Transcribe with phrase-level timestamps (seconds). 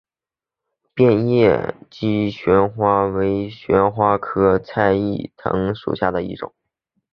[0.95, 6.55] 变叶姬旋花为旋花科菜栾藤属下的一个种。